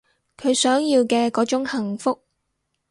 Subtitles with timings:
[0.35, 2.23] 佢想要嘅嗰種幸福